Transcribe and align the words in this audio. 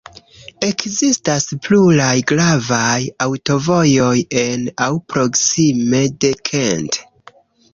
Ekzistas 0.67 1.43
pluraj 1.67 2.15
gravaj 2.31 2.97
aŭtovojoj 3.27 4.15
en 4.45 4.67
aŭ 4.87 4.91
proksime 5.15 6.05
de 6.25 6.33
Kent. 6.51 6.99